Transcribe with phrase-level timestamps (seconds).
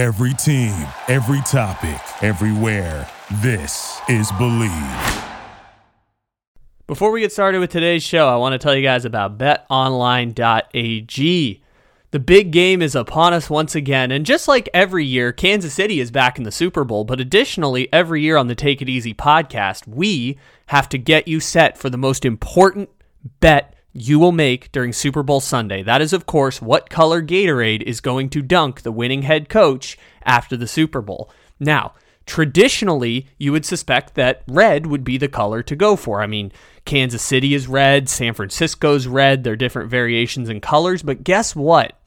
[0.00, 3.06] Every team, every topic, everywhere.
[3.42, 5.28] This is Bleav.
[6.86, 10.32] Before we get started with today's show, I want to tell you guys about betonline.ag.
[12.12, 16.00] The big game is upon us once again, and just like every year, Kansas City
[16.00, 17.04] is back in the Super Bowl.
[17.04, 20.38] But additionally, every year on the Take It Easy podcast, we
[20.68, 22.88] have to get you set for the most important
[23.40, 25.82] bet you will make during Super Bowl Sunday.
[25.82, 29.98] That is, of course, what color Gatorade is going to dunk the winning head coach
[30.22, 31.30] after the Super Bowl.
[31.58, 31.94] Now,
[32.26, 36.22] traditionally, you would suspect that red would be the color to go for.
[36.22, 36.52] I mean,
[36.84, 41.56] Kansas City is red, San Francisco's red, there are different variations in colors, but guess
[41.56, 41.98] what?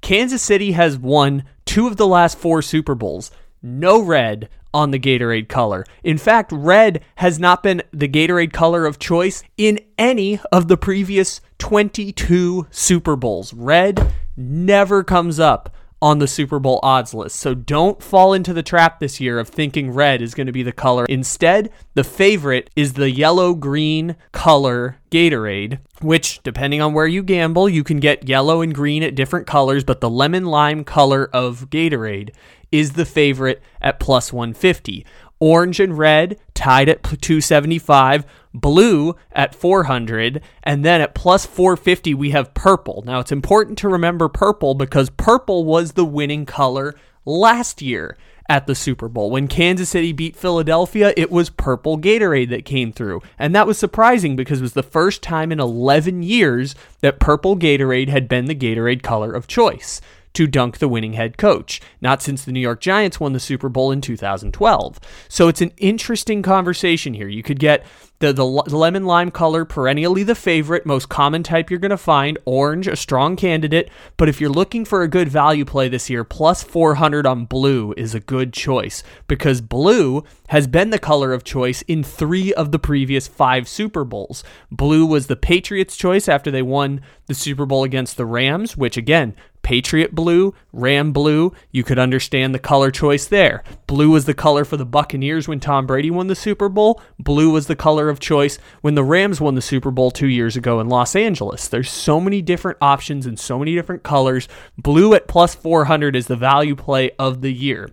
[0.00, 3.30] Kansas City has won two of the last four Super Bowls.
[3.62, 5.84] No red on the Gatorade color.
[6.02, 10.76] In fact, red has not been the Gatorade color of choice in any of the
[10.76, 13.52] previous 22 Super Bowls.
[13.52, 17.36] Red never comes up on the Super Bowl odds list.
[17.36, 20.62] So don't fall into the trap this year of thinking red is going to be
[20.62, 21.04] the color.
[21.06, 27.68] Instead, the favorite is the yellow green color Gatorade, which, depending on where you gamble,
[27.68, 31.68] you can get yellow and green at different colors, but the lemon lime color of
[31.68, 32.30] Gatorade
[32.72, 35.04] is the favorite at plus 150.
[35.38, 42.30] Orange and red tied at 275, blue at 400, and then at plus 450 we
[42.30, 43.02] have purple.
[43.06, 48.18] Now it's important to remember purple because purple was the winning color last year
[48.50, 49.30] at the Super Bowl.
[49.30, 53.22] When Kansas City beat Philadelphia, it was purple Gatorade that came through.
[53.38, 57.56] And that was surprising because it was the first time in 11 years that purple
[57.56, 60.00] Gatorade had been the Gatorade color of choice
[60.34, 63.68] to dunk the winning head coach, not since the New York Giants won the Super
[63.68, 65.00] Bowl in 2012.
[65.28, 67.28] So it's an interesting conversation here.
[67.28, 67.84] You could get
[68.20, 72.38] the, the lemon lime color, perennially the favorite, most common type you're going to find.
[72.44, 73.90] Orange, a strong candidate.
[74.18, 77.94] But if you're looking for a good value play this year, plus 400 on blue
[77.96, 82.72] is a good choice because blue has been the color of choice in three of
[82.72, 84.44] the previous five Super Bowls.
[84.70, 88.98] Blue was the Patriots' choice after they won the Super Bowl against the Rams, which
[88.98, 93.62] again, Patriot blue, Ram blue, you could understand the color choice there.
[93.86, 97.00] Blue was the color for the Buccaneers when Tom Brady won the Super Bowl.
[97.18, 100.56] Blue was the color of choice when the Rams won the Super Bowl two years
[100.56, 101.68] ago in Los Angeles.
[101.68, 104.48] There's so many different options and so many different colors.
[104.78, 107.90] Blue at plus 400 is the value play of the year.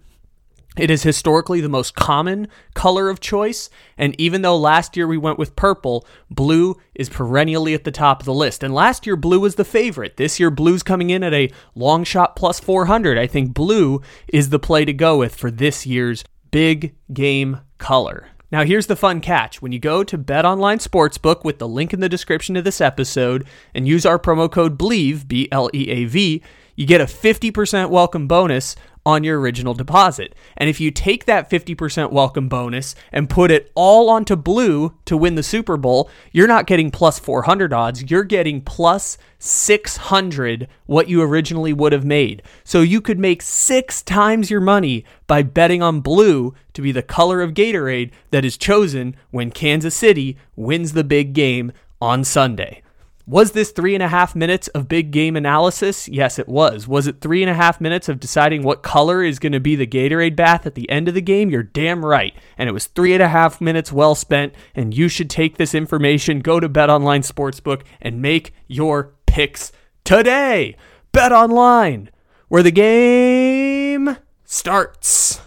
[0.77, 5.17] It is historically the most common color of choice, and even though last year we
[5.17, 8.61] went with purple, blue is perennially at the top of the list.
[8.61, 10.17] And last year, blue was the favorite.
[10.17, 13.17] This year, blue's coming in at a long shot plus 400.
[13.17, 18.27] I think blue is the play to go with for this year's big game color.
[18.51, 19.61] Now, here's the fun catch.
[19.61, 22.79] When you go to Bet Online Sportsbook with the link in the description of this
[22.79, 26.41] episode and use our promo code BLEAV, B L E A V,
[26.75, 28.75] you get a 50% welcome bonus
[29.07, 30.35] on your original deposit.
[30.57, 35.15] And if you take that 50% welcome bonus and put it all onto blue to
[35.15, 41.07] win the Super Bowl, you're not getting plus 400 odds, you're getting plus 600 what
[41.07, 42.43] you originally would have made.
[42.65, 47.01] So you could make six times your money by betting on blue to be the
[47.01, 52.81] color of Gatorade that is chosen when Kansas City wins the big game on Sunday.
[53.29, 56.07] Was this three and a half minutes of big game analysis?
[56.07, 56.87] Yes, it was.
[56.87, 59.75] Was it three and a half minutes of deciding what color is going to be
[59.75, 61.49] the Gatorade bath at the end of the game?
[61.49, 62.33] You're damn right.
[62.57, 64.53] And it was three and a half minutes well spent.
[64.73, 69.73] And you should take this information, go to Bet Online Sportsbook, and make your picks
[70.05, 70.77] today.
[71.11, 72.09] Bet Online,
[72.47, 74.15] where the game
[74.45, 75.41] starts.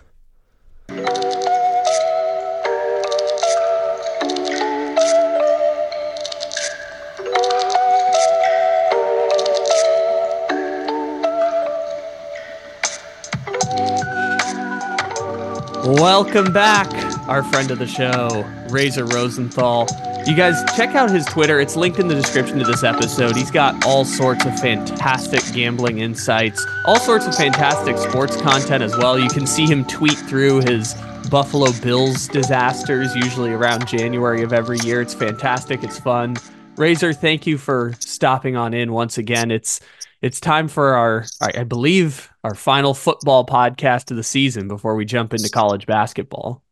[15.82, 16.92] Welcome back,
[17.26, 19.86] our friend of the show, Razor Rosenthal.
[20.26, 21.58] You guys check out his Twitter.
[21.58, 23.34] It's linked in the description to this episode.
[23.34, 28.94] He's got all sorts of fantastic gambling insights, all sorts of fantastic sports content as
[28.94, 29.18] well.
[29.18, 30.94] You can see him tweet through his
[31.30, 35.00] Buffalo Bills disasters, usually around January of every year.
[35.00, 35.82] It's fantastic.
[35.82, 36.36] It's fun.
[36.76, 39.50] Razor, thank you for stopping on in once again.
[39.50, 39.80] It's
[40.20, 45.04] it's time for our, I believe, our final football podcast of the season before we
[45.04, 46.62] jump into college basketball.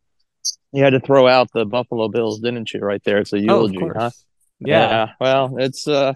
[0.73, 2.81] You had to throw out the Buffalo Bills, didn't you?
[2.81, 4.11] Right there, it's a eulogy, oh, huh?
[4.61, 4.89] Yeah.
[4.89, 5.09] yeah.
[5.21, 6.15] Well, it's uh,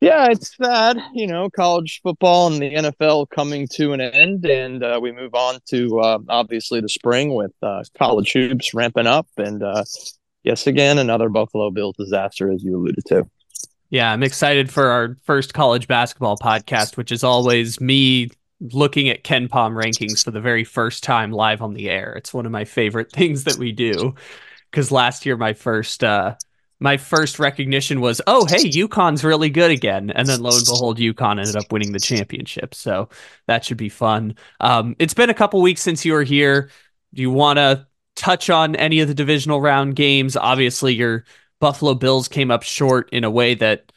[0.00, 0.98] yeah, it's sad.
[1.14, 5.34] You know, college football and the NFL coming to an end, and uh, we move
[5.34, 9.84] on to uh, obviously the spring with uh, college hoops ramping up, and uh,
[10.42, 13.28] yes, again another Buffalo Bills disaster, as you alluded to.
[13.90, 18.30] Yeah, I'm excited for our first college basketball podcast, which is always me
[18.72, 22.14] looking at KenPom rankings for the very first time live on the air.
[22.14, 24.14] It's one of my favorite things that we do
[24.70, 26.34] because last year my first uh,
[26.80, 30.98] my first recognition was, oh hey, UConn's really good again, and then lo and behold,
[30.98, 32.74] UConn ended up winning the championship.
[32.74, 33.08] So
[33.46, 34.36] that should be fun.
[34.60, 36.70] Um, it's been a couple weeks since you were here.
[37.14, 40.36] Do you want to touch on any of the divisional round games?
[40.36, 41.24] Obviously, your
[41.60, 43.92] Buffalo Bills came up short in a way that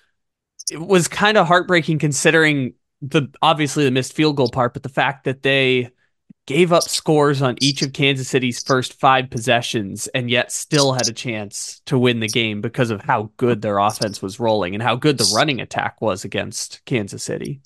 [0.72, 4.90] it was kind of heartbreaking considering the obviously the missed field goal part, but the
[4.90, 5.92] fact that they
[6.48, 11.08] gave up scores on each of Kansas City's first five possessions and yet still had
[11.08, 14.82] a chance to win the game because of how good their offense was rolling and
[14.82, 17.60] how good the running attack was against Kansas City.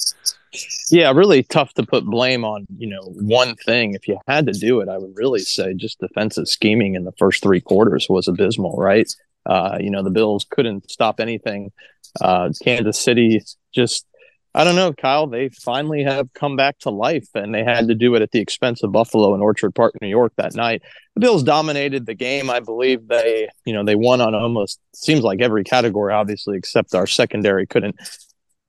[0.89, 3.94] Yeah, really tough to put blame on, you know, one thing.
[3.94, 7.13] If you had to do it, I would really say just defensive scheming in the
[7.13, 9.10] first three quarters was abysmal, right?
[9.45, 11.72] Uh, you know, the Bills couldn't stop anything.
[12.19, 13.44] Uh, Kansas City
[13.74, 14.06] just
[14.53, 15.27] I don't know, Kyle.
[15.27, 18.39] They finally have come back to life, and they had to do it at the
[18.39, 20.81] expense of Buffalo and Orchard Park, New York, that night.
[21.15, 22.50] The Bills dominated the game.
[22.50, 26.94] I believe they, you know, they won on almost seems like every category, obviously, except
[26.94, 27.95] our secondary couldn't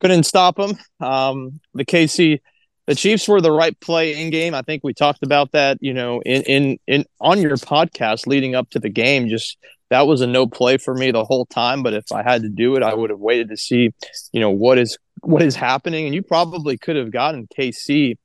[0.01, 0.79] couldn't stop them.
[1.01, 2.41] Um, the KC,
[2.87, 4.55] the Chiefs were the right play in game.
[4.55, 8.55] I think we talked about that, you know, in in in on your podcast leading
[8.55, 9.29] up to the game.
[9.29, 9.59] Just
[9.91, 11.83] that was a no play for me the whole time.
[11.83, 13.91] But if I had to do it, I would have waited to see,
[14.33, 16.07] you know, what is what is happening.
[16.07, 18.17] And you probably could have gotten KC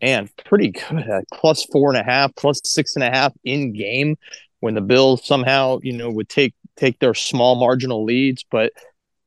[0.00, 3.72] and pretty good at plus four and a half, plus six and a half in
[3.72, 4.16] game
[4.60, 8.44] when the Bills somehow, you know, would take take their small marginal leads.
[8.50, 8.72] But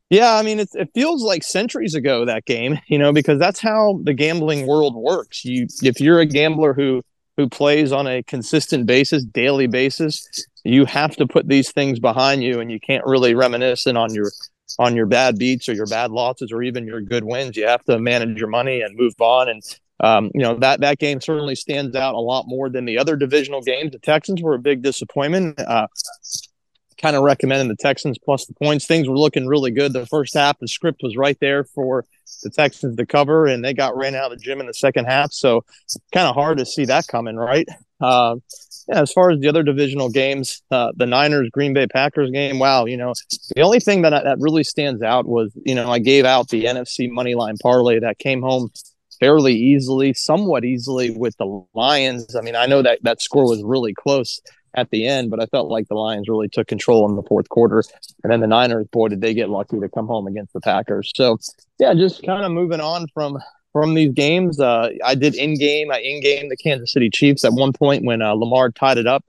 [0.09, 3.59] yeah, I mean, it, it feels like centuries ago that game, you know, because that's
[3.62, 5.45] how the gambling world works.
[5.45, 7.01] You, if you're a gambler who
[7.38, 10.27] who plays on a consistent basis, daily basis,
[10.65, 14.31] you have to put these things behind you, and you can't really reminisce on your
[14.79, 17.57] on your bad beats or your bad losses or even your good wins.
[17.57, 19.49] You have to manage your money and move on.
[19.49, 19.61] And
[19.99, 23.15] um, you know that that game certainly stands out a lot more than the other
[23.15, 23.91] divisional games.
[23.91, 25.59] The Texans were a big disappointment.
[25.59, 25.87] Uh,
[27.01, 28.85] kind of recommending the Texans plus the points.
[28.85, 30.59] Things were looking really good the first half.
[30.59, 32.05] The script was right there for
[32.43, 35.05] the Texans to cover, and they got ran out of the gym in the second
[35.05, 35.31] half.
[35.31, 35.65] So
[36.13, 37.67] kind of hard to see that coming, right?
[37.99, 38.35] Uh,
[38.87, 42.59] yeah, as far as the other divisional games, uh, the Niners Green Bay Packers game,
[42.59, 43.13] wow, you know,
[43.55, 46.65] the only thing that that really stands out was, you know, I gave out the
[46.65, 48.69] NFC money line parlay that came home
[49.19, 52.35] fairly easily, somewhat easily with the Lions.
[52.35, 54.41] I mean, I know that that score was really close
[54.73, 57.49] at the end, but I felt like the Lions really took control in the fourth
[57.49, 57.83] quarter.
[58.23, 61.11] And then the Niners, boy, did they get lucky to come home against the Packers.
[61.15, 61.37] So,
[61.79, 63.37] yeah, just kind of moving on from
[63.73, 64.59] from these games.
[64.59, 65.91] Uh, I did in game.
[65.91, 69.07] I in game the Kansas City Chiefs at one point when uh, Lamar tied it
[69.07, 69.23] up.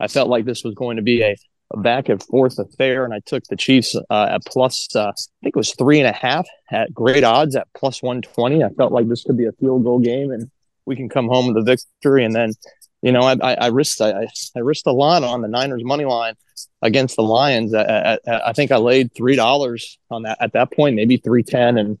[0.00, 1.36] I felt like this was going to be a,
[1.72, 4.94] a back and forth affair, and I took the Chiefs uh, at plus.
[4.94, 5.12] Uh, I
[5.42, 8.62] think it was three and a half at great odds at plus one twenty.
[8.64, 10.50] I felt like this could be a field goal game, and
[10.84, 12.24] we can come home with a victory.
[12.24, 12.52] And then,
[13.02, 14.26] you know, I, I, I risked I,
[14.56, 16.34] I risked a lot on the Niners money line
[16.82, 17.72] against the Lions.
[17.72, 21.42] I, I, I think I laid three dollars on that at that point, maybe three
[21.42, 21.98] ten, and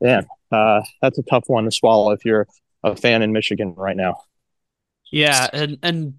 [0.00, 2.46] yeah, uh, that's a tough one to swallow if you're
[2.84, 4.22] a fan in Michigan right now.
[5.10, 6.14] Yeah, and and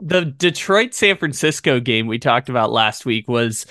[0.00, 3.66] the Detroit San Francisco game we talked about last week was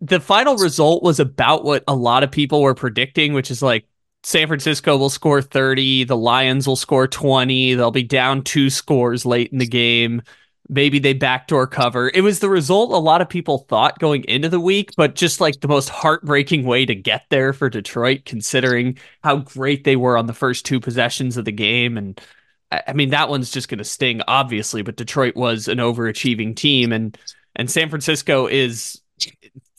[0.00, 3.86] the final result was about what a lot of people were predicting, which is like
[4.24, 9.24] San Francisco will score 30, the Lions will score 20, they'll be down two scores
[9.24, 10.22] late in the game
[10.68, 12.10] maybe they backdoor cover.
[12.14, 15.40] It was the result a lot of people thought going into the week, but just
[15.40, 20.16] like the most heartbreaking way to get there for Detroit, considering how great they were
[20.16, 21.98] on the first two possessions of the game.
[21.98, 22.20] And
[22.70, 26.92] I mean, that one's just going to sting, obviously, but Detroit was an overachieving team,
[26.92, 27.18] and
[27.56, 29.00] and San Francisco is.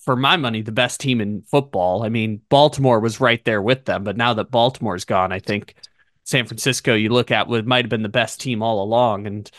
[0.05, 2.03] For my money, the best team in football.
[2.03, 5.75] I mean, Baltimore was right there with them, but now that Baltimore's gone, I think
[6.25, 9.27] San Francisco you look at would might have been the best team all along.
[9.27, 9.49] And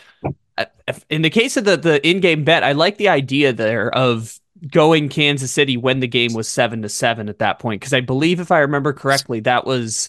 [1.10, 4.38] in the case of the the in-game bet, I like the idea there of
[4.70, 8.00] going Kansas City when the game was seven to seven at that point because I
[8.00, 10.08] believe if I remember correctly, that was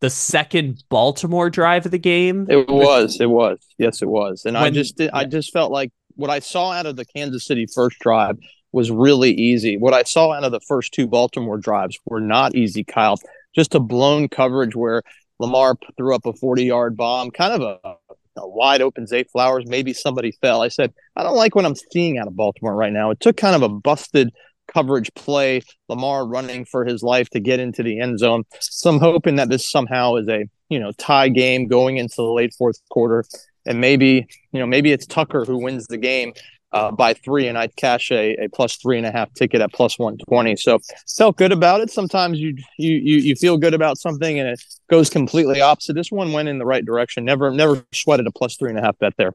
[0.00, 2.46] the second Baltimore drive of the game.
[2.50, 5.10] It was, it was, yes, it was, and when, I just did.
[5.12, 8.38] I just felt like what I saw out of the Kansas City first drive
[8.72, 9.76] was really easy.
[9.76, 13.18] What I saw out of the first two Baltimore drives were not easy, Kyle.
[13.54, 15.02] Just a blown coverage where
[15.38, 17.96] Lamar threw up a 40 yard bomb, kind of a
[18.36, 19.64] a wide open Zay Flowers.
[19.66, 20.62] Maybe somebody fell.
[20.62, 23.10] I said, I don't like what I'm seeing out of Baltimore right now.
[23.10, 24.30] It took kind of a busted
[24.72, 28.44] coverage play, Lamar running for his life to get into the end zone.
[28.60, 32.22] So I'm hoping that this somehow is a you know tie game going into the
[32.32, 33.24] late fourth quarter,
[33.66, 36.32] and maybe you know maybe it's Tucker who wins the game.
[36.72, 39.72] Uh, by three, and I'd cash a, a plus three and a half ticket at
[39.72, 40.56] plus one twenty.
[40.56, 40.78] So
[41.16, 41.90] felt good about it.
[41.90, 45.94] Sometimes you you you you feel good about something and it goes completely opposite.
[45.94, 47.24] This one went in the right direction.
[47.24, 49.34] Never never sweated a plus three and a half bet there.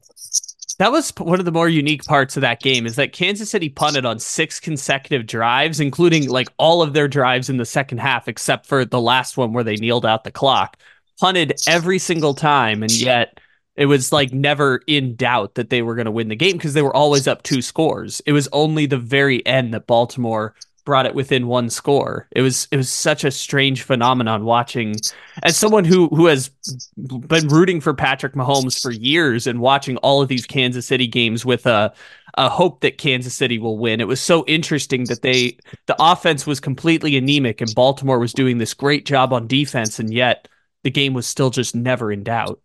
[0.79, 3.67] That was one of the more unique parts of that game is that Kansas City
[3.67, 8.27] punted on six consecutive drives, including like all of their drives in the second half,
[8.27, 10.77] except for the last one where they kneeled out the clock.
[11.19, 13.39] Punted every single time, and yet
[13.77, 16.73] it was like never in doubt that they were going to win the game because
[16.73, 18.21] they were always up two scores.
[18.25, 22.27] It was only the very end that Baltimore brought it within one score.
[22.31, 24.95] It was it was such a strange phenomenon watching
[25.43, 26.49] as someone who who has
[26.95, 31.45] been rooting for Patrick Mahomes for years and watching all of these Kansas City games
[31.45, 31.93] with a
[32.37, 33.99] a hope that Kansas City will win.
[33.99, 35.57] It was so interesting that they
[35.87, 40.13] the offense was completely anemic and Baltimore was doing this great job on defense and
[40.13, 40.47] yet
[40.83, 42.61] the game was still just never in doubt.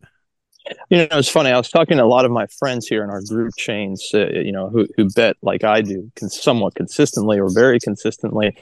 [0.90, 1.50] You know, it's funny.
[1.50, 4.28] I was talking to a lot of my friends here in our group chains, uh,
[4.28, 8.57] you know, who, who bet like I do, somewhat consistently or very consistently.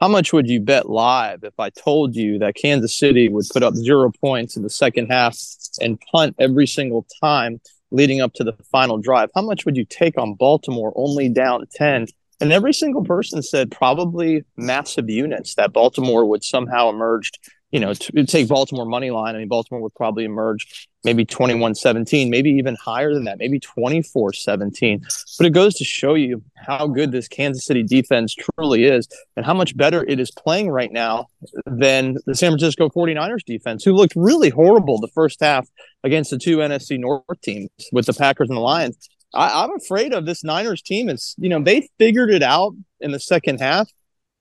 [0.00, 3.62] How much would you bet live if I told you that Kansas City would put
[3.62, 5.38] up zero points in the second half
[5.80, 9.30] and punt every single time leading up to the final drive?
[9.34, 12.06] How much would you take on Baltimore only down 10?
[12.40, 17.30] And every single person said probably massive units that Baltimore would somehow emerge
[17.72, 21.74] you know, to take Baltimore money line, I mean, Baltimore would probably emerge maybe 21
[21.74, 25.04] 17, maybe even higher than that, maybe 24 17.
[25.38, 29.44] But it goes to show you how good this Kansas City defense truly is and
[29.44, 31.26] how much better it is playing right now
[31.66, 35.68] than the San Francisco 49ers defense, who looked really horrible the first half
[36.04, 39.08] against the two NFC North teams with the Packers and the Lions.
[39.34, 41.08] I, I'm afraid of this Niners team.
[41.08, 43.90] It's, you know, they figured it out in the second half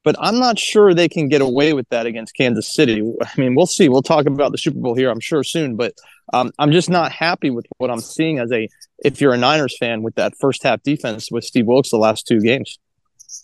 [0.04, 3.02] but I'm not sure they can get away with that against Kansas City.
[3.22, 3.90] I mean, we'll see.
[3.90, 5.76] We'll talk about the Super Bowl here, I'm sure, soon.
[5.76, 5.94] But
[6.34, 8.68] um, I'm just not happy with what I'm seeing as a
[9.04, 12.28] if you're a Niners fan with that first half defense with Steve Wilks the last
[12.28, 12.78] two games.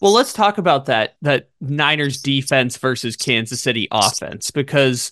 [0.02, 5.12] Well, let's talk about that that Niners defense versus Kansas City offense because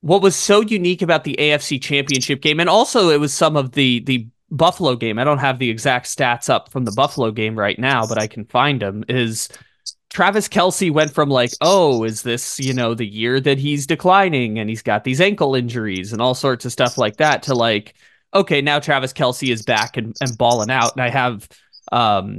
[0.00, 3.72] what was so unique about the AFC Championship game, and also it was some of
[3.72, 5.18] the the Buffalo game.
[5.18, 8.26] I don't have the exact stats up from the Buffalo game right now, but I
[8.26, 9.04] can find them.
[9.08, 9.48] Is
[10.10, 14.58] Travis Kelce went from like, oh, is this, you know, the year that he's declining
[14.58, 17.94] and he's got these ankle injuries and all sorts of stuff like that to like,
[18.32, 20.92] okay, now Travis Kelce is back and, and balling out.
[20.92, 21.48] And I have,
[21.92, 22.38] um,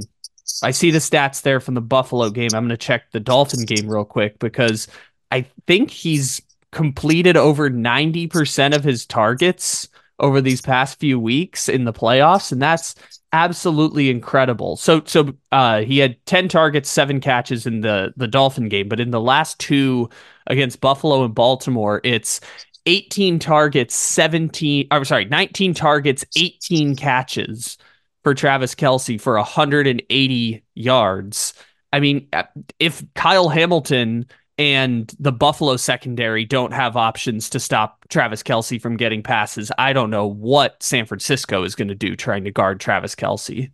[0.62, 2.50] I see the stats there from the Buffalo game.
[2.54, 4.88] I'm going to check the Dolphin game real quick because
[5.30, 6.40] I think he's
[6.72, 12.50] completed over 90% of his targets over these past few weeks in the playoffs.
[12.50, 12.94] And that's
[13.32, 14.76] absolutely incredible.
[14.76, 19.00] So so uh, he had 10 targets, 7 catches in the the Dolphin game, but
[19.00, 20.08] in the last two
[20.46, 22.40] against Buffalo and Baltimore, it's
[22.86, 27.76] 18 targets, 17 I'm sorry, 19 targets, 18 catches
[28.24, 31.54] for Travis Kelce for 180 yards.
[31.92, 32.28] I mean,
[32.78, 34.26] if Kyle Hamilton
[34.58, 39.70] and the Buffalo secondary don't have options to stop Travis Kelce from getting passes.
[39.78, 43.70] I don't know what San Francisco is going to do trying to guard Travis Kelce.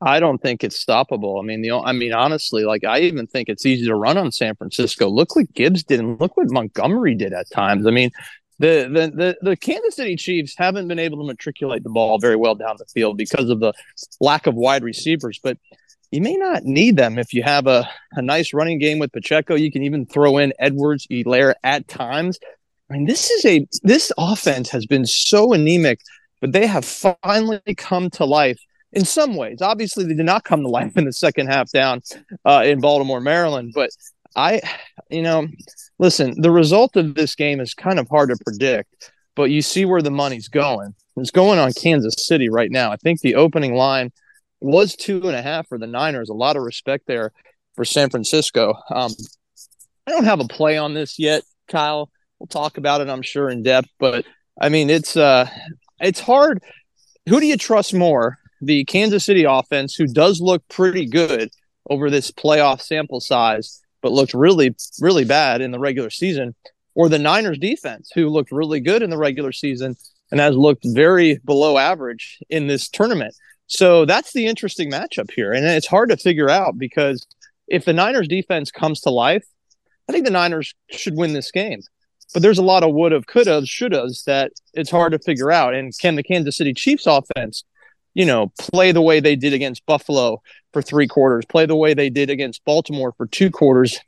[0.00, 1.40] I don't think it's stoppable.
[1.40, 4.32] I mean, the I mean, honestly, like I even think it's easy to run on
[4.32, 5.08] San Francisco.
[5.08, 7.86] Look what Gibbs did, and look what Montgomery did at times.
[7.86, 8.10] I mean,
[8.58, 12.36] the the the, the Kansas City Chiefs haven't been able to matriculate the ball very
[12.36, 13.72] well down the field because of the
[14.20, 15.56] lack of wide receivers, but
[16.14, 19.56] you may not need them if you have a, a nice running game with Pacheco.
[19.56, 22.38] You can even throw in Edwards, Helaire at times.
[22.88, 25.98] I mean, this is a this offense has been so anemic,
[26.40, 28.60] but they have finally come to life
[28.92, 29.60] in some ways.
[29.60, 32.00] Obviously, they did not come to life in the second half down
[32.44, 33.72] uh, in Baltimore, Maryland.
[33.74, 33.90] But
[34.36, 34.60] I,
[35.10, 35.48] you know,
[35.98, 39.84] listen, the result of this game is kind of hard to predict, but you see
[39.84, 40.94] where the money's going.
[41.16, 42.92] It's going on Kansas City right now.
[42.92, 44.12] I think the opening line
[44.64, 46.30] was two and a half for the Niners.
[46.30, 47.32] A lot of respect there
[47.74, 48.74] for San Francisco.
[48.90, 49.12] Um,
[50.06, 52.10] I don't have a play on this yet, Kyle.
[52.38, 53.88] We'll talk about it, I'm sure, in depth.
[53.98, 54.24] But
[54.60, 55.48] I mean, it's uh,
[56.00, 56.62] it's hard.
[57.28, 58.38] Who do you trust more?
[58.60, 61.50] The Kansas City offense, who does look pretty good
[61.90, 66.54] over this playoff sample size, but looked really, really bad in the regular season,
[66.94, 69.96] or the Niners defense, who looked really good in the regular season
[70.30, 73.34] and has looked very below average in this tournament.
[73.66, 75.52] So that's the interesting matchup here.
[75.52, 77.26] And it's hard to figure out because
[77.66, 79.44] if the Niners defense comes to life,
[80.08, 81.80] I think the Niners should win this game.
[82.32, 85.18] But there's a lot of would have, could have, should have that it's hard to
[85.18, 85.74] figure out.
[85.74, 87.64] And can the Kansas City Chiefs offense,
[88.12, 90.42] you know, play the way they did against Buffalo
[90.72, 93.98] for three quarters, play the way they did against Baltimore for two quarters?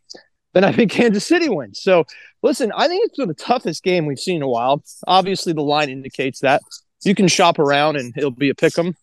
[0.54, 1.80] Then I think Kansas City wins.
[1.80, 2.04] So
[2.42, 4.82] listen, I think it's the toughest game we've seen in a while.
[5.06, 6.62] Obviously, the line indicates that.
[7.04, 8.96] You can shop around and it'll be a pick 'em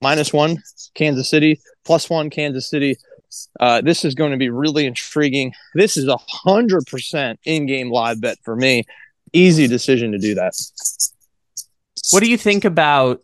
[0.00, 0.62] minus one
[0.94, 2.96] Kansas City, plus one Kansas City.
[3.60, 5.52] Uh, this is going to be really intriguing.
[5.74, 8.84] This is a hundred percent in-game live bet for me.
[9.32, 10.54] Easy decision to do that.
[12.10, 13.20] What do you think about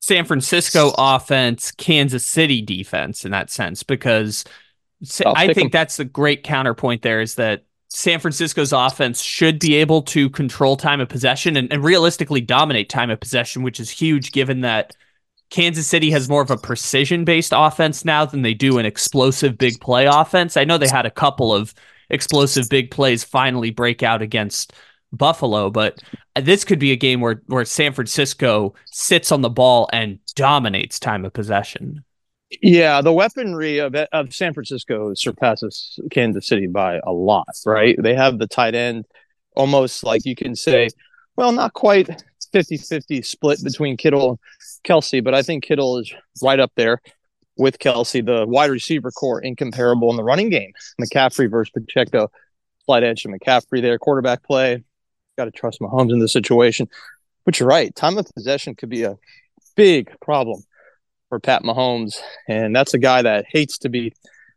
[0.00, 3.84] San Francisco offense, Kansas City defense in that sense?
[3.84, 4.44] Because
[5.24, 10.02] I think that's the great counterpoint there is that San Francisco's offense should be able
[10.02, 14.30] to control time of possession and, and, realistically dominate time of possession, which is huge
[14.30, 14.94] given that
[15.50, 19.58] Kansas City has more of a precision based offense now than they do an explosive
[19.58, 20.56] big play offense.
[20.56, 21.74] I know they had a couple of
[22.08, 24.72] explosive big plays finally break out against
[25.12, 26.02] Buffalo, but
[26.40, 31.00] this could be a game where, where San Francisco sits on the ball and dominates
[31.00, 32.04] time of possession.
[32.62, 37.96] Yeah, the weaponry of of San Francisco surpasses Kansas City by a lot, right?
[38.00, 39.04] They have the tight end
[39.54, 40.88] almost like you can say,
[41.36, 44.40] well, not quite 50-50 split between Kittle
[44.84, 47.00] Kelce, but I think Kittle is right up there
[47.56, 48.24] with Kelce.
[48.24, 50.72] The wide receiver corps incomparable in the running game.
[51.00, 52.30] McCaffrey versus Pacheco,
[52.84, 53.98] slight edge to McCaffrey there.
[53.98, 54.82] Quarterback play,
[55.36, 56.88] got to trust Mahomes in this situation.
[57.44, 59.16] But you're right, time of possession could be a
[59.76, 60.62] big problem
[61.28, 62.16] for Pat Mahomes,
[62.48, 64.12] and that's a guy that hates to be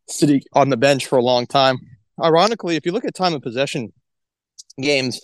[0.10, 1.78] sitting on the bench for a long time.
[2.22, 3.94] Ironically, if you look at time of possession
[4.82, 5.22] games,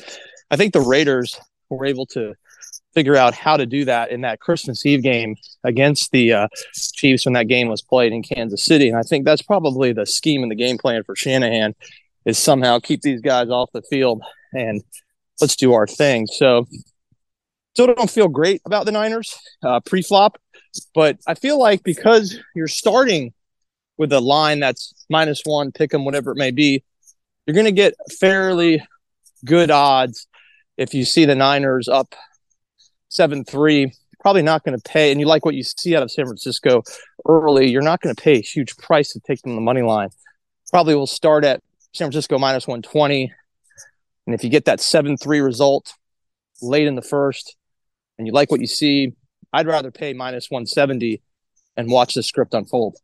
[0.50, 1.40] I think the Raiders
[1.70, 2.34] were able to
[2.94, 7.26] figure out how to do that in that Christmas Eve game against the uh, Chiefs
[7.26, 8.90] when that game was played in Kansas City.
[8.90, 11.76] And I think that's probably the scheme and the game plan for Shanahan
[12.26, 14.84] is somehow keep these guys off the field and
[15.40, 16.28] let's do our thing.
[16.28, 16.68] So
[17.74, 20.38] still don't feel great about the Niners uh, pre-flop.
[20.94, 23.34] But I feel like because you're starting
[23.98, 26.84] with a line that's minus one, pick them, whatever it may be,
[27.46, 28.86] you're going to get fairly
[29.46, 30.28] good odds
[30.78, 32.16] if you see the Niners up
[33.10, 33.92] 7 3.
[34.22, 36.84] Probably not going to pay, and you like what you see out of San Francisco
[37.26, 40.10] early, you're not going to pay a huge price to take them the money line.
[40.72, 41.62] Probably will start at
[41.94, 43.34] San Francisco minus 120.
[44.26, 45.94] And if you get that 7 3 result
[46.62, 47.56] late in the first
[48.18, 49.14] and you like what you see,
[49.54, 51.22] I'd rather pay minus 170
[51.78, 52.98] and watch the script unfold.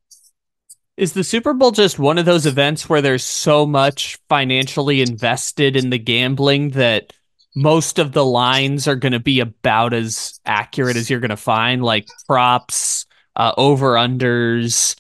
[0.98, 5.76] Is the Super Bowl just one of those events where there's so much financially invested
[5.76, 7.12] in the gambling that
[7.56, 11.38] most of the lines are going to be about as accurate as you're going to
[11.38, 14.96] find, like props, uh, over unders?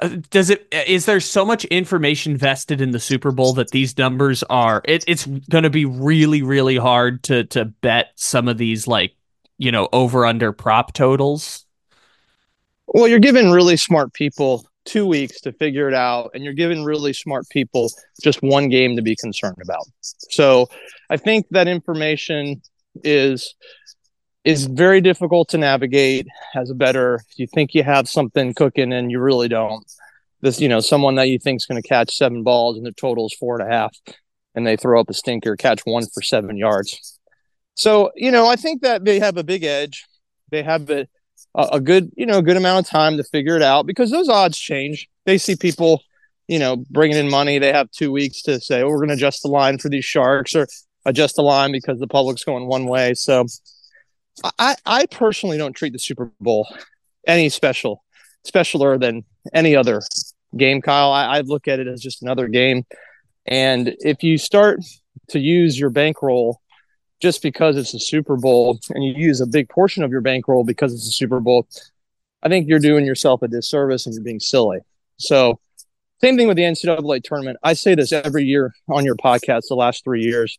[0.00, 3.98] Uh, does it is there so much information vested in the Super Bowl that these
[3.98, 8.56] numbers are it, it's going to be really really hard to to bet some of
[8.56, 9.12] these like
[9.58, 11.64] you know, over under prop totals?
[12.86, 16.84] Well, you're giving really smart people two weeks to figure it out, and you're giving
[16.84, 17.90] really smart people
[18.22, 19.86] just one game to be concerned about.
[20.00, 20.68] So
[21.14, 22.62] I think that information
[23.02, 23.54] is
[24.44, 29.10] is very difficult to navigate as a bettor you think you have something cooking and
[29.10, 29.84] you really don't
[30.42, 32.92] this you know someone that you think is going to catch seven balls and the
[32.92, 33.96] total is four and a half
[34.54, 37.14] and they throw up a stinker catch one for seven yards
[37.74, 40.06] so, you know, I think that they have a big edge.
[40.50, 41.06] They have a,
[41.54, 44.28] a good, you know, a good amount of time to figure it out because those
[44.28, 45.08] odds change.
[45.26, 46.00] They see people,
[46.46, 47.58] you know, bringing in money.
[47.58, 50.04] They have two weeks to say, oh, we're going to adjust the line for these
[50.04, 50.68] sharks or
[51.04, 53.14] adjust the line because the public's going one way.
[53.14, 53.46] So
[54.58, 56.66] I, I personally don't treat the Super Bowl
[57.26, 58.04] any special,
[58.46, 60.00] specialer than any other
[60.56, 61.12] game, Kyle.
[61.12, 62.84] I, I look at it as just another game.
[63.46, 64.80] And if you start
[65.28, 66.60] to use your bankroll
[67.20, 70.64] just because it's a Super Bowl and you use a big portion of your bankroll
[70.64, 71.66] because it's a Super Bowl,
[72.42, 74.80] I think you're doing yourself a disservice and you're being silly.
[75.16, 75.60] So,
[76.24, 77.58] same thing with the NCAA tournament.
[77.62, 80.56] I say this every year on your podcast the last three years.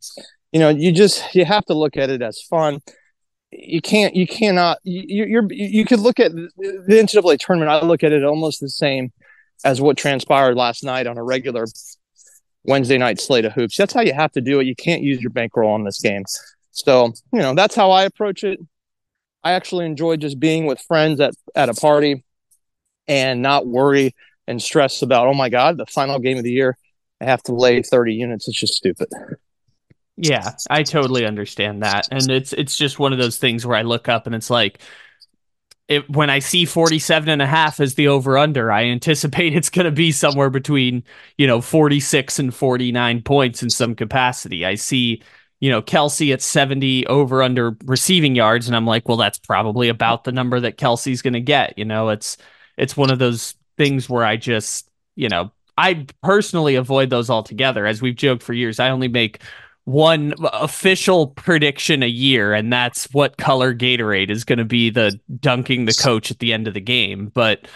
[0.51, 2.81] You know, you just you have to look at it as fun.
[3.51, 6.51] You can't, you cannot, you, you're, you could look at the
[6.87, 7.71] NCAA tournament.
[7.71, 9.11] I look at it almost the same
[9.63, 11.65] as what transpired last night on a regular
[12.65, 13.75] Wednesday night slate of hoops.
[13.75, 14.67] That's how you have to do it.
[14.67, 16.25] You can't use your bankroll on this game.
[16.71, 18.59] So, you know, that's how I approach it.
[19.43, 22.23] I actually enjoy just being with friends at, at a party
[23.07, 24.13] and not worry
[24.47, 26.77] and stress about, oh my God, the final game of the year,
[27.21, 28.47] I have to lay 30 units.
[28.47, 29.07] It's just stupid.
[30.17, 32.07] Yeah, I totally understand that.
[32.09, 34.79] And it's it's just one of those things where I look up and it's like
[35.89, 39.69] it, when I see 47 and a half as the over under, I anticipate it's
[39.69, 41.03] going to be somewhere between,
[41.37, 44.65] you know, 46 and 49 points in some capacity.
[44.65, 45.21] I see
[45.59, 48.67] you know, Kelce at 70 over under receiving yards.
[48.67, 51.77] And I'm like, well, that's probably about the number that Kelce's going to get.
[51.77, 52.37] You know, it's,
[52.77, 57.85] it's one of those things where I just, you know, I personally avoid those altogether.
[57.85, 59.41] As we've joked for years, I only make
[59.83, 65.19] one official prediction a year, and that's what color Gatorade is going to be the
[65.39, 67.31] dunking the coach at the end of the game.
[67.33, 67.67] But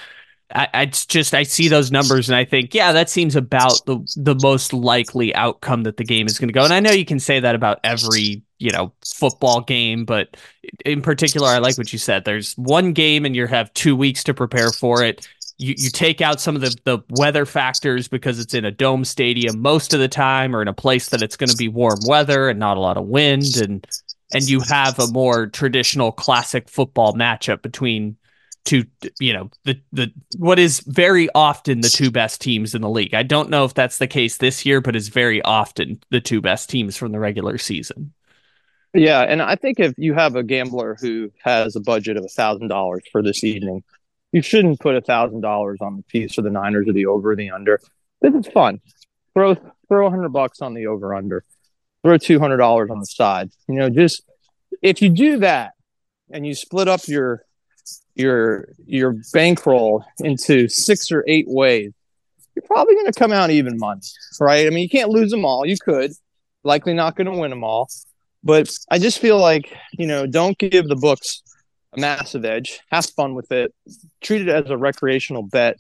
[0.52, 4.36] I, just I see those numbers and I think, yeah, that seems about the the
[4.42, 6.64] most likely outcome that the game is going to go.
[6.64, 10.38] And I know you can say that about every you know football game, but
[10.86, 12.26] in particular, I like what you said.
[12.26, 15.28] There's one game and you have two weeks to prepare for it.
[15.60, 19.06] You you take out some of the the weather factors because it's in a dome
[19.06, 22.00] stadium most of the time, or in a place that it's going to be warm
[22.08, 23.86] weather and not a lot of wind, and
[24.34, 28.16] and you have a more traditional classic football matchup between
[28.66, 28.84] two
[29.20, 33.14] you know the the what is very often the two best teams in the league.
[33.14, 36.42] I don't know if that's the case this year, but is very often the two
[36.42, 38.14] best teams from the regular season.
[38.94, 42.30] Yeah, and I think if you have a gambler who has a budget of a
[42.30, 43.84] thousand dollars for this evening,
[44.32, 47.32] you shouldn't put a thousand dollars on the piece for the Niners or the over
[47.32, 47.80] or the under.
[48.22, 48.82] This is fun.
[49.34, 49.56] Throw
[49.88, 51.44] throw a hundred bucks on the over under.
[52.04, 53.52] Throw two hundred dollars on the side.
[53.68, 54.24] You know, just
[54.82, 55.74] if you do that
[56.32, 57.44] and you split up your
[58.16, 61.92] your your bankroll into six or eight ways,
[62.56, 64.02] you're probably going to come out even money,
[64.40, 64.68] right?
[64.68, 65.66] I mean, you can't lose them all.
[65.66, 66.12] You could,
[66.64, 67.90] likely not going to win them all,
[68.44, 71.42] but I just feel like you know, don't give the books
[71.98, 72.80] massive edge.
[72.92, 73.74] Have fun with it.
[74.22, 75.78] Treat it as a recreational bet,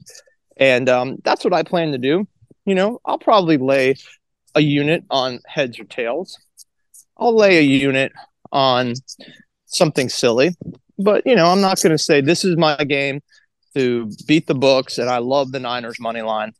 [0.57, 2.27] and um, that's what I plan to do.
[2.65, 3.95] You know, I'll probably lay
[4.55, 6.37] a unit on heads or tails.
[7.17, 8.11] I'll lay a unit
[8.51, 8.93] on
[9.65, 10.55] something silly
[10.99, 13.21] but you know, I'm not going to say this is my game
[13.73, 16.53] to beat the books, and I love the Niners money line.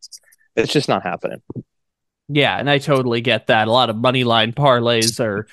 [0.56, 1.42] It's just not happening.
[2.30, 3.68] Yeah, and I totally get that.
[3.68, 5.48] A lot of money line parlays are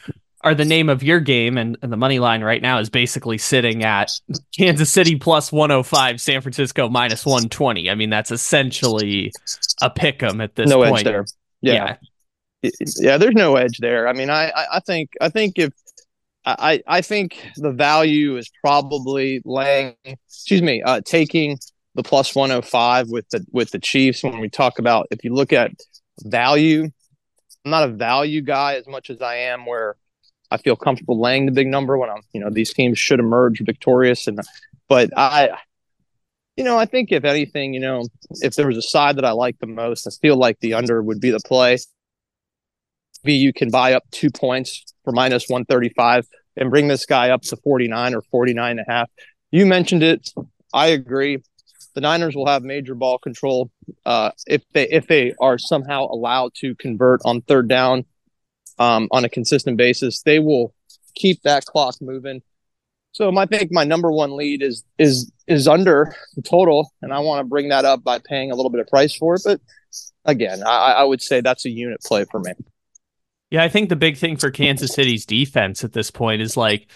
[0.46, 3.36] are the name of your game, and, and the money line right now is basically
[3.36, 4.12] sitting at
[4.56, 7.90] Kansas City plus 105, San Francisco minus 120.
[7.90, 9.32] I mean, that's essentially
[9.82, 10.98] a pick 'em at this no point.
[10.98, 11.24] edge there.
[11.62, 11.96] Yeah.
[12.62, 12.70] yeah.
[12.98, 14.06] yeah, there's no edge there.
[14.06, 15.72] I mean, I, I think I think if
[16.44, 21.58] I, I think the value is probably laying, excuse me, uh, taking
[21.96, 25.52] the plus 105 with the with the Chiefs when we talk about if you look
[25.52, 25.72] at
[26.22, 26.84] value,
[27.64, 29.96] I'm not a value guy as much as I am where
[30.50, 33.60] I feel comfortable laying the big number when I'm, you know, these teams should emerge
[33.64, 34.38] victorious and
[34.88, 35.50] but I
[36.56, 38.04] you know, I think if anything, you know,
[38.40, 41.02] if there was a side that I like the most, I feel like the under
[41.02, 41.78] would be the play.
[43.24, 47.56] You can buy up two points for minus 135 and bring this guy up to
[47.56, 49.10] 49 or 49 and a half.
[49.50, 50.30] You mentioned it.
[50.72, 51.42] I agree.
[51.94, 53.70] The Niners will have major ball control
[54.04, 58.04] uh, if they if they are somehow allowed to convert on third down
[58.78, 60.22] um, on a consistent basis.
[60.22, 60.74] They will
[61.14, 62.42] keep that clock moving.
[63.12, 67.20] So I think my number one lead is is is under the total, and I
[67.20, 69.42] want to bring that up by paying a little bit of price for it.
[69.44, 69.60] But
[70.26, 72.52] again, I, I would say that's a unit play for me.
[73.50, 76.90] Yeah, I think the big thing for Kansas City's defense at this point is like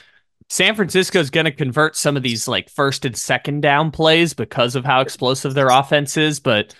[0.51, 4.35] San Francisco is going to convert some of these like first and second down plays
[4.35, 6.41] because of how explosive their offense is.
[6.41, 6.75] But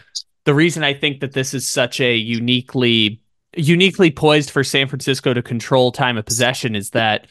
[0.45, 3.23] the reason I think that this is such a uniquely
[3.57, 7.27] uniquely poised for San Francisco to control time of possession is that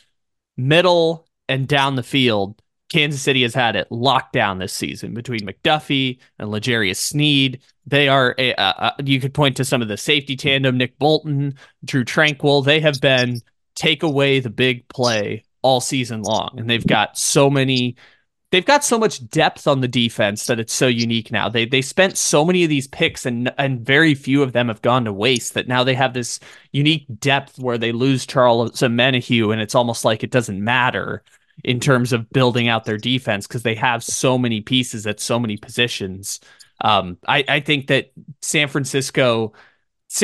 [0.57, 5.41] middle and down the field, Kansas City has had it locked down this season between
[5.41, 7.61] McDuffie and L'Jarius Sneed.
[7.85, 11.55] They are, a, you could point to some of the safety tandem, Nick Bolton,
[11.85, 12.65] Drue Tranquill.
[12.65, 13.41] They have been
[13.75, 16.55] take away the big play all season long.
[16.57, 17.95] And they've got so many,
[18.51, 21.49] they've got so much depth on the defense that it's so unique now.
[21.49, 24.81] They they spent so many of these picks and and very few of them have
[24.81, 26.39] gone to waste that now they have this
[26.71, 31.23] unique depth where they lose Charles Omenihu and it's almost like it doesn't matter
[31.63, 35.39] in terms of building out their defense because they have so many pieces at so
[35.39, 36.39] many positions.
[36.81, 39.53] Um, I, I think that San Francisco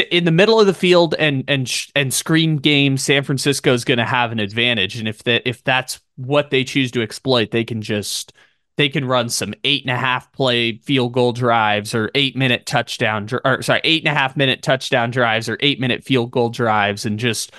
[0.09, 3.99] in the middle of the field and and and screen game, San Francisco is going
[3.99, 7.63] to have an advantage, and if that if that's what they choose to exploit, they
[7.63, 8.33] can just
[8.77, 12.65] they can run some eight and a half play field goal drives or eight minute
[12.65, 16.49] touchdown or sorry eight and a half minute touchdown drives or eight minute field goal
[16.49, 17.53] drives and just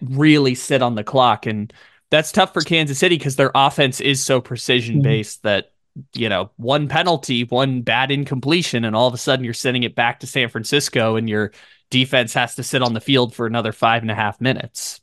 [0.00, 1.72] really sit on the clock and
[2.10, 5.48] that's tough for Kansas City because their offense is so precision based mm-hmm.
[5.48, 5.72] that
[6.14, 9.94] you know one penalty, one bad incompletion, and all of a sudden you're sending it
[9.94, 11.52] back to San Francisco, and your
[11.90, 15.00] defense has to sit on the field for another five and a half minutes.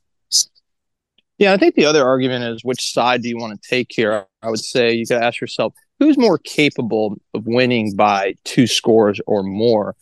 [1.40, 4.26] Yeah, I think the other argument is which side do you want to take here?
[4.42, 8.68] I would say you got to ask yourself who's more capable of winning by two
[8.68, 9.96] scores or more.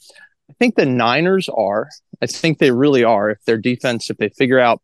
[0.49, 1.89] I think the Niners are.
[2.21, 3.29] I think they really are.
[3.31, 4.81] If their defense, if they figure out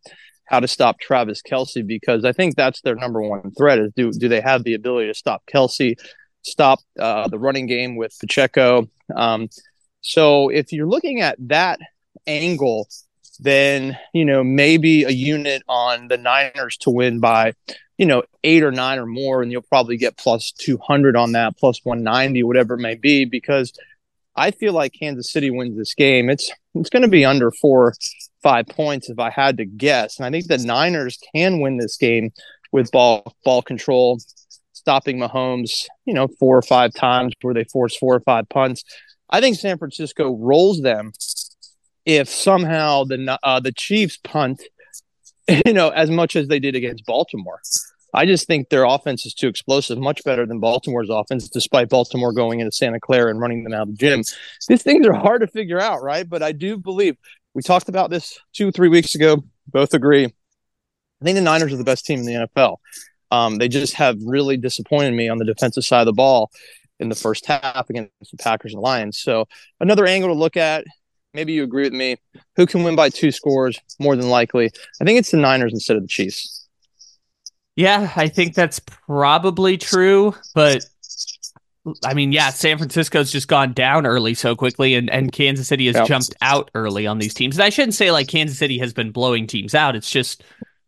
[0.47, 4.11] how to stop Travis Kelce because I think that's their number one threat is do
[4.11, 5.95] do they have the ability to stop Kelce,
[6.41, 8.89] stop uh, the running game with Pacheco?
[9.15, 9.49] Um,
[10.01, 11.79] so if you're looking at that
[12.25, 12.87] angle,
[13.39, 17.53] then you know maybe a unit on the Niners to win by
[17.97, 21.33] you know eight or nine or more, and you'll probably get plus two hundred on
[21.33, 23.73] that, plus one ninety, whatever it may be, because
[24.35, 26.29] I feel like Kansas City wins this game.
[26.29, 27.93] It's it's going to be under four
[28.47, 31.97] five points if I had to guess, and I think the Niners can win this
[31.97, 32.31] game
[32.71, 34.19] with ball ball control,
[34.71, 35.71] stopping Mahomes,
[36.05, 38.85] you know, four or five times where they force four or five punts.
[39.29, 41.11] I think San Francisco rolls them
[42.05, 44.63] if somehow the uh, the Chiefs punt,
[45.65, 47.59] you know, as much as they did against Baltimore.
[48.13, 52.31] I just think their offense is too explosive, much better than Baltimore's offense, despite Baltimore
[52.31, 54.23] going into Santa Clara and running them out of the gym.
[54.69, 56.27] These things are hard to figure out, right?
[56.27, 57.17] But I do believe
[57.57, 59.43] we talked about this two, three weeks ago.
[59.67, 60.25] Both agree.
[60.25, 62.77] I think the Niners are the best team in the NFL.
[63.31, 66.51] Um, they just have really disappointed me on the defensive side of the ball
[66.99, 69.17] in the first half against the Packers and Lions.
[69.17, 69.47] So
[69.79, 70.85] another angle to look at
[71.33, 72.17] maybe you agree with me.
[72.57, 74.69] Who can win by two scores more than likely?
[75.01, 76.67] I think it's the Niners instead of the Chiefs.
[77.75, 80.85] Yeah, I think that's probably true, but
[82.03, 85.87] I mean, yeah, San Francisco's just gone down early so quickly, and, and Kansas City
[85.87, 86.07] has yep.
[86.07, 87.57] jumped out early on these teams.
[87.57, 89.95] And I shouldn't say like Kansas City has been blowing teams out.
[89.95, 90.43] It's just,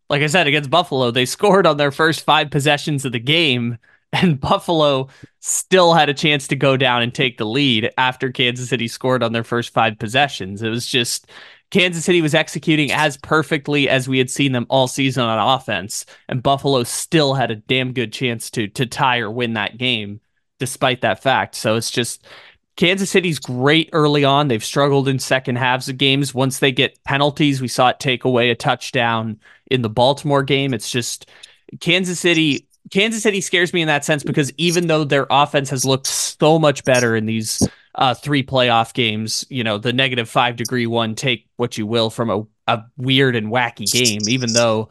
[0.08, 3.78] like I said, against Buffalo, they scored on their first five possessions of the game,
[4.12, 5.08] and Buffalo
[5.38, 9.22] still had a chance to go down and take the lead after Kansas City scored
[9.22, 10.62] on their first five possessions.
[10.62, 11.28] It was just
[11.70, 16.04] Kansas City was executing as perfectly as we had seen them all season on offense,
[16.28, 20.20] and Buffalo still had a damn good chance to to tie or win that game
[20.60, 21.56] despite that fact.
[21.56, 22.24] So it's just
[22.76, 24.46] Kansas City's great early on.
[24.46, 26.32] They've struggled in second halves of games.
[26.32, 30.72] Once they get penalties, we saw it take away a touchdown in the Baltimore game.
[30.72, 31.28] It's just
[31.80, 35.84] Kansas City Kansas City scares me in that sense because even though their offense has
[35.84, 40.56] looked so much better in these uh, three playoff games, you know, the negative five
[40.56, 44.88] degree one, take what you will from a, a weird and wacky game, even though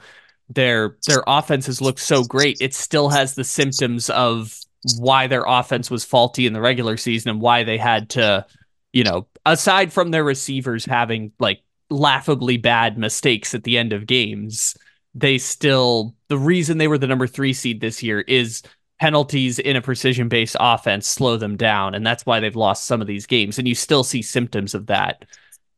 [0.50, 4.60] their their offense has looked so great, it still has the symptoms of
[4.98, 8.46] why their offense was faulty in the regular season and why they had to,
[8.94, 14.06] you know, aside from their receivers having like laughably bad mistakes at the end of
[14.06, 14.78] games
[15.16, 18.62] they still the reason they were the number three seed this year is
[19.00, 23.02] penalties in a precision based offense slow them down and that's why they've lost some
[23.02, 23.58] of these games.
[23.58, 25.26] And you still see symptoms of that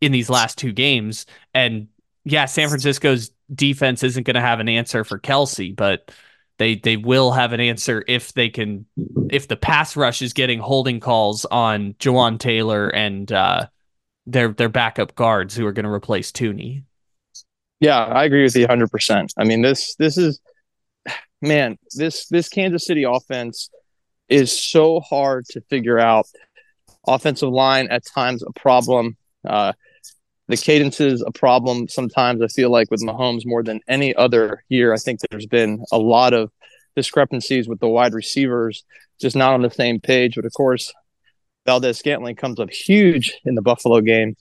[0.01, 1.25] in these last two games.
[1.53, 1.87] And
[2.25, 6.11] yeah san francisco's defense isn't going to have an answer for Kelce, but
[6.62, 8.86] they they will have an answer if they can
[9.32, 13.65] if the pass rush is getting holding calls on Jawaan Taylor and uh,
[14.28, 16.84] their their backup guards who are going to replace Thuney.
[17.80, 19.30] Yeah, I agree with you 100%.
[19.39, 20.39] I mean, this this is
[21.41, 23.71] man, this this Kansas City offense
[24.30, 26.28] is so hard to figure out.
[27.08, 29.17] Offensive line at times a problem.
[29.43, 29.74] Uh,
[30.51, 32.41] the cadence is a problem sometimes.
[32.41, 34.93] I feel like with Mahomes more than any other year.
[34.93, 36.51] I think there's been a lot of
[36.95, 38.83] discrepancies with the wide receivers,
[39.19, 40.35] just not on the same page.
[40.35, 40.93] But of course,
[41.65, 44.35] Valdes Scantling comes up huge in the Buffalo game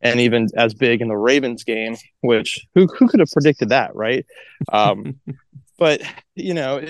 [0.00, 3.94] and even as big in the Ravens game, which who who could have predicted that,
[3.94, 4.24] right?
[4.72, 5.20] Um,
[5.78, 6.00] but
[6.34, 6.80] you know,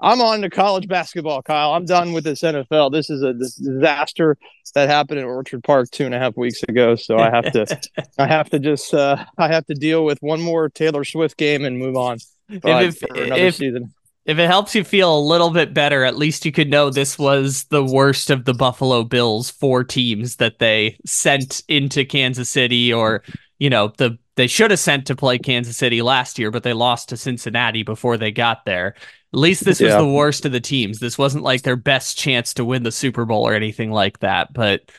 [0.00, 1.72] I'm on to college basketball, Kyle.
[1.72, 2.92] I'm done with this NFL.
[2.92, 4.36] This is a disaster
[4.74, 6.94] that happened in Orchard Park two and a half weeks ago.
[6.94, 7.80] So I have to,
[8.18, 11.64] I have to just, uh, I have to deal with one more Taylor Swift game
[11.64, 12.18] and move on.
[12.48, 13.92] If, if, season.
[14.24, 17.18] If it helps you feel a little bit better, at least you could know this
[17.18, 22.92] was the worst of the Buffalo Bills four teams that they sent into Kansas City
[22.92, 23.22] or,
[23.58, 26.72] you know, the they should have sent to play Kansas City last year, but they
[26.72, 28.94] lost to Cincinnati before they got there.
[29.32, 29.98] At least this was yeah.
[29.98, 31.00] the worst of the teams.
[31.00, 34.52] This wasn't like their best chance to win the Super Bowl or anything like that.
[34.52, 34.90] But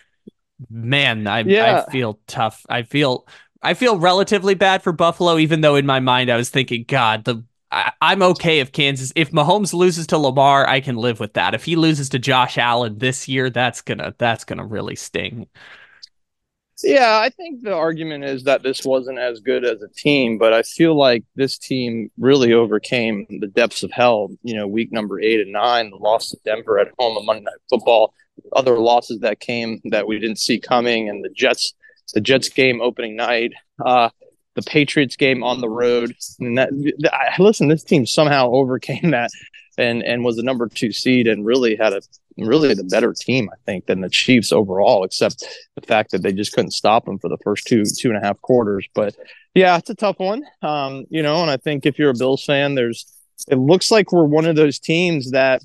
[0.69, 1.85] man, I yeah.
[1.87, 2.65] I feel tough.
[2.69, 3.27] I feel
[3.61, 7.23] I feel relatively bad for Buffalo, even though in my mind I was thinking, God,
[7.23, 11.33] the I, am okay if Kansas if Mahomes loses to Lamar, I can live with
[11.33, 11.53] that.
[11.53, 15.47] If he loses to Josh Allen this year, that's gonna that's gonna really sting.
[16.83, 20.53] Yeah, I think the argument is that this wasn't as good as a team, but
[20.53, 24.29] I feel like this team really overcame the depths of hell.
[24.43, 27.43] You know, week number eight and nine, the loss to Denver at home on Monday
[27.43, 28.13] Night Football,
[28.53, 31.73] other losses that came that we didn't see coming, and the Jets,
[32.13, 33.51] the Jets game opening night.
[33.83, 34.09] Uh,
[34.55, 36.13] the Patriots game on the road.
[36.39, 36.69] And that,
[37.13, 39.29] I, listen, this team somehow overcame that
[39.79, 42.01] and and was the number two seed and really had a
[42.45, 45.43] really the better team, I think, than the Chiefs overall, except
[45.75, 48.21] the fact that they just couldn't stop them for the first two two and a
[48.21, 48.87] half quarters.
[48.93, 49.15] But
[49.53, 50.43] yeah, it's a tough one.
[50.61, 53.05] Um, you know, and I think if you're a Bills fan, there's
[53.47, 55.63] it looks like we're one of those teams that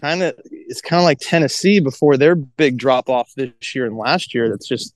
[0.00, 3.96] kind of it's kind of like Tennessee before their big drop off this year and
[3.96, 4.48] last year.
[4.48, 4.94] That's just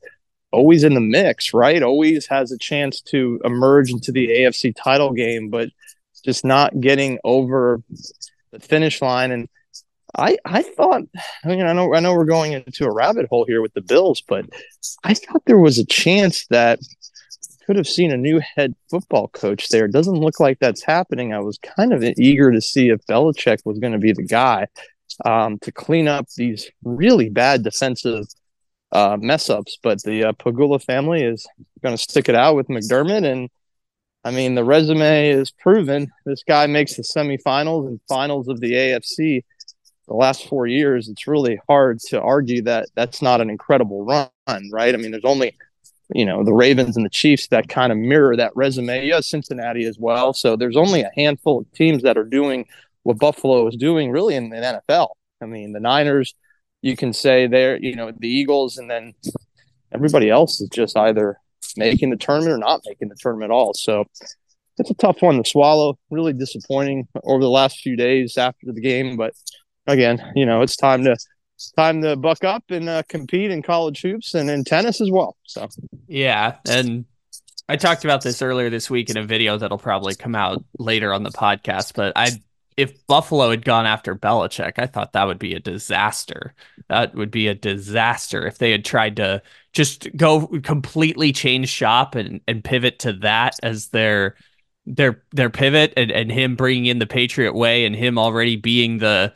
[0.52, 1.82] always in the mix, right?
[1.82, 5.70] Always has a chance to emerge into the AFC title game, but
[6.24, 7.82] just not getting over
[8.52, 9.32] the finish line.
[9.32, 9.48] And
[10.16, 11.02] I I thought
[11.44, 13.80] I mean I know I know we're going into a rabbit hole here with the
[13.80, 14.46] Bills, but
[15.04, 16.80] I thought there was a chance that
[17.66, 19.84] could have seen a new head football coach there.
[19.84, 21.32] It doesn't look like that's happening.
[21.32, 24.66] I was kind of eager to see if Belichick was going to be the guy
[25.24, 28.26] um, to clean up these really bad defensive
[28.90, 31.46] uh, mess ups, but the uh, Pegula family is
[31.82, 33.48] going to stick it out with McDermott and
[34.24, 36.08] I mean, the resume is proven.
[36.24, 39.42] This guy makes the semifinals and finals of the AFC
[40.12, 41.08] the last four years.
[41.08, 44.28] It's really hard to argue that that's not an incredible run,
[44.70, 44.94] right?
[44.94, 45.56] I mean, there's only,
[46.14, 49.06] you know, the Ravens and the Chiefs that kind of mirror that resume.
[49.06, 50.34] You have Cincinnati as well.
[50.34, 52.66] So there's only a handful of teams that are doing
[53.04, 54.56] what Buffalo is doing really in the
[54.90, 55.08] NFL.
[55.40, 56.34] I mean, the Niners,
[56.82, 59.14] you can say they're, you know, the Eagles, and then
[59.92, 61.38] everybody else is just either
[61.74, 63.72] making the tournament or not making the tournament at all.
[63.72, 64.04] So
[64.76, 65.98] it's a tough one to swallow.
[66.10, 69.32] Really disappointing over the last few days after the game, but
[69.86, 71.16] again, you know, it's time to
[71.76, 75.36] time to buck up and uh, compete in college hoops and in tennis as well.
[75.44, 75.68] So
[76.08, 77.04] yeah, and
[77.68, 81.12] I talked about this earlier this week in a video that'll probably come out later
[81.12, 82.30] on the podcast, but I
[82.76, 86.54] if Buffalo had gone after Belichick, I thought that would be a disaster.
[86.88, 89.42] That would be a disaster if they had tried to
[89.72, 94.36] just go completely change shop and, and pivot to that as their
[94.84, 98.98] their their pivot and, and him bringing in the Patriot way and him already being
[98.98, 99.32] the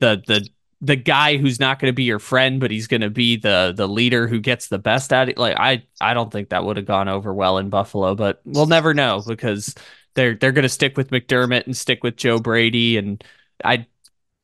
[0.00, 0.48] the the
[0.80, 3.72] the guy who's not going to be your friend, but he's going to be the
[3.76, 5.38] the leader who gets the best at it.
[5.38, 8.66] Like I I don't think that would have gone over well in Buffalo, but we'll
[8.66, 9.74] never know because
[10.14, 13.22] they're they're going to stick with McDermott and stick with Joe Brady, and
[13.64, 13.86] I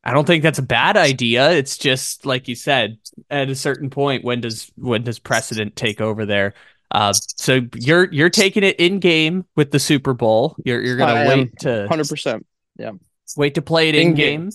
[0.03, 1.53] I don't think that's a bad idea.
[1.53, 2.99] It's just like you said,
[3.31, 6.55] at a certain point, when does when does precedent take over there?
[6.91, 10.57] Uh, so you're you're taking it in game with the Super Bowl.
[10.65, 12.47] You're you're gonna I wait to hundred percent.
[12.77, 12.93] Yeah,
[13.37, 14.51] wait to play it in, in game.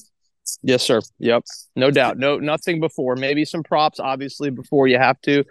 [0.61, 1.01] Yes, sir.
[1.19, 1.43] Yep,
[1.75, 2.17] no doubt.
[2.17, 3.15] No, nothing before.
[3.15, 5.43] Maybe some props, obviously, before you have to.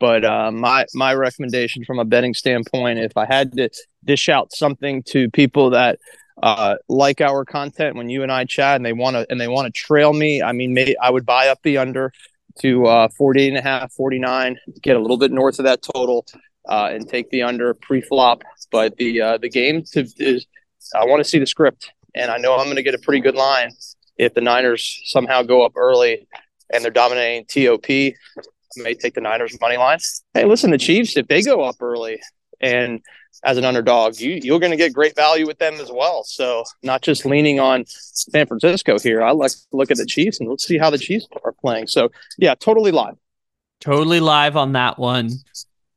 [0.00, 3.70] But uh, my my recommendation from a betting standpoint, if I had to
[4.04, 5.98] dish out something to people that
[6.42, 9.48] uh, like our content when you and I chat and they want to and they
[9.48, 12.12] want to trail me, I mean, may, I would buy up the under
[12.60, 16.26] to uh, 48 and a half, 49, get a little bit north of that total
[16.68, 18.42] uh, and take the under pre-flop.
[18.70, 20.46] But the uh, the game to, is
[20.94, 23.20] I want to see the script, and I know I'm going to get a pretty
[23.20, 23.70] good line
[24.16, 26.26] if the Niners somehow go up early
[26.72, 27.90] and they're dominating TOP.
[27.90, 29.98] I may take the Niners money line.
[30.32, 32.20] Hey, listen, the Chiefs if they go up early
[32.60, 33.00] and
[33.44, 36.24] as an underdog, you you're going to get great value with them as well.
[36.24, 39.22] So not just leaning on San Francisco here.
[39.22, 41.86] I like to look at the Chiefs and let's see how the Chiefs are playing.
[41.86, 43.16] So yeah, totally live.
[43.80, 45.30] Totally live on that one.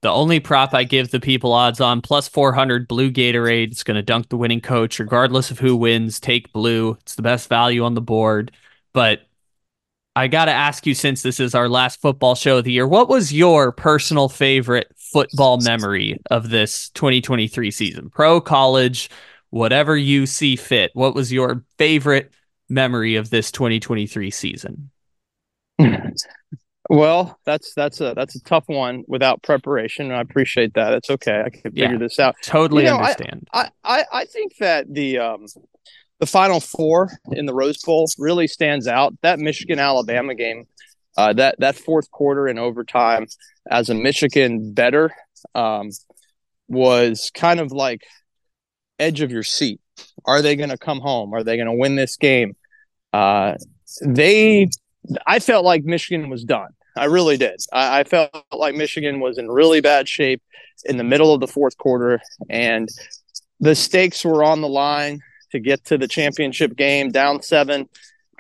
[0.08, 3.72] The only prop I give the people odds on plus 400 blue Gatorade.
[3.74, 6.22] It's going to dunk the winning coach, regardless of who wins.
[6.22, 6.98] Take blue.
[7.02, 8.54] It's the best value on the board.
[8.94, 9.24] But
[10.16, 12.88] I got to ask you, since this is our last football show of the year,
[12.88, 18.10] what was your personal favorite football memory of this 2023 season?
[18.10, 19.10] Pro, college,
[19.50, 20.92] whatever you see fit.
[20.94, 22.32] What was your favorite
[22.70, 24.90] memory of this 2023 season?
[26.90, 30.12] Well, that's that's a that's a tough one without preparation.
[30.12, 30.94] I appreciate that.
[30.94, 31.44] It's okay.
[31.46, 32.36] I can figure yeah, this out.
[32.44, 33.48] Totally you know, understand.
[33.52, 35.46] I, I I think that the um
[36.20, 39.14] the final four in the Rose Bowl really stands out.
[39.22, 40.66] That Michigan Alabama game,
[41.18, 43.28] uh, that that fourth quarter in overtime,
[43.70, 45.12] as a Michigan bettor,
[45.56, 45.90] um,
[46.68, 48.06] was kind of like
[49.00, 49.82] edge of your seat.
[50.26, 51.34] Are they going to come home?
[51.34, 52.56] Are they going to win this game?
[53.14, 53.56] Uh,
[54.06, 54.68] they,
[55.26, 56.70] I felt like Michigan was done.
[56.98, 57.60] I really did.
[57.72, 60.42] I, I felt like Michigan was in really bad shape
[60.86, 62.90] in the middle of the fourth quarter, and
[63.60, 67.88] the stakes were on the line to get to the championship game down seven,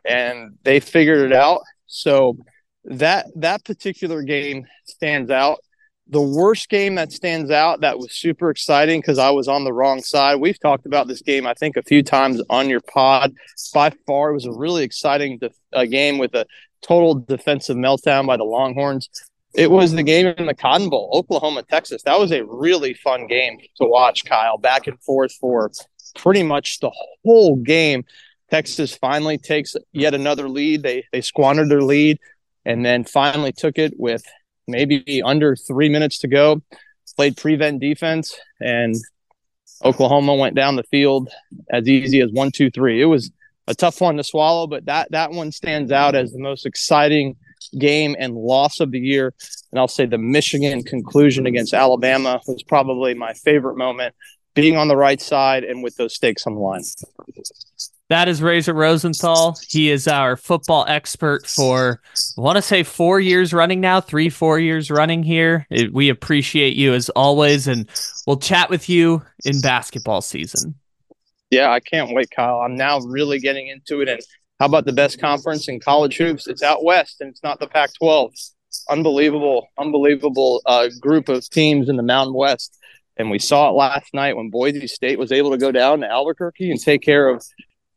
[0.05, 1.61] and they figured it out.
[1.87, 2.37] So
[2.85, 5.59] that that particular game stands out.
[6.09, 9.73] The worst game that stands out that was super exciting because I was on the
[9.73, 10.37] wrong side.
[10.37, 13.33] We've talked about this game, I think, a few times on your pod.
[13.73, 16.45] By far, it was a really exciting def- uh, game with a
[16.81, 19.09] total defensive meltdown by the Longhorns.
[19.53, 22.03] It was the game in the Cotton Bowl, Oklahoma, Texas.
[22.03, 25.71] That was a really fun game to watch, Kyle, back and forth for
[26.15, 26.91] pretty much the
[27.23, 28.05] whole game.
[28.51, 30.83] Texas finally takes yet another lead.
[30.83, 32.19] They they squandered their lead
[32.65, 34.23] and then finally took it with
[34.67, 36.61] maybe under three minutes to go.
[37.15, 38.95] Played prevent defense, and
[39.83, 41.29] Oklahoma went down the field
[41.71, 43.01] as easy as one, two, three.
[43.01, 43.31] It was
[43.67, 47.35] a tough one to swallow, but that that one stands out as the most exciting
[47.77, 49.33] game and loss of the year.
[49.71, 54.15] And I'll say the Michigan conclusion against Alabama was probably my favorite moment,
[54.53, 56.83] being on the right side and with those stakes on the line.
[58.09, 59.57] That is Razor Rosenthal.
[59.67, 61.99] He is our football expert for,
[62.37, 65.67] I want to say, four years running now, three, four years running here.
[65.69, 67.89] It, we appreciate you as always, and
[68.25, 70.75] we'll chat with you in basketball season.
[71.49, 72.59] Yeah, I can't wait, Kyle.
[72.59, 74.09] I'm now really getting into it.
[74.09, 74.19] And
[74.59, 76.47] how about the best conference in college hoops?
[76.47, 78.33] It's out west, and it's not the Pac 12.
[78.89, 82.77] Unbelievable, unbelievable uh, group of teams in the Mountain West.
[83.17, 86.09] And we saw it last night when Boise State was able to go down to
[86.09, 87.43] Albuquerque and take care of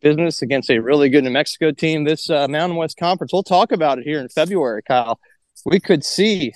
[0.01, 2.05] business against a really good New Mexico team.
[2.05, 5.20] This uh, Mountain West Conference, we'll talk about it here in February, Kyle.
[5.64, 6.53] We could see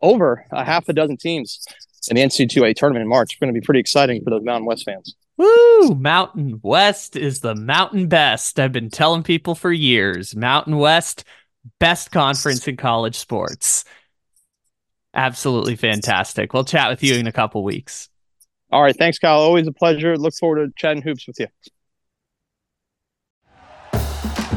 [0.00, 1.64] over a half a dozen teams
[2.08, 3.32] in the NC2A tournament in March.
[3.32, 5.14] It's going to be pretty exciting for those Mountain West fans.
[5.42, 5.94] Woo!
[5.96, 8.60] Mountain West is the mountain best.
[8.60, 10.36] I've been telling people for years.
[10.36, 11.24] Mountain West,
[11.80, 13.84] best conference in college sports.
[15.14, 16.52] Absolutely fantastic.
[16.52, 18.08] We'll chat with you in a couple weeks.
[18.70, 18.96] All right.
[18.96, 19.40] Thanks, Kyle.
[19.40, 20.16] Always a pleasure.
[20.16, 21.48] Look forward to chatting hoops with you.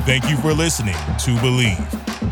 [0.05, 2.14] Thank you for listening to Bleav.